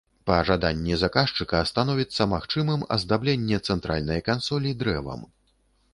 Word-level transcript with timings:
Па 0.27 0.35
жаданні 0.49 0.95
заказчыка 1.01 1.59
становіцца 1.73 2.27
магчымым 2.33 2.81
аздабленне 2.97 3.61
цэнтральнай 3.67 4.19
кансолі 4.31 4.77
дрэвам. 4.81 5.21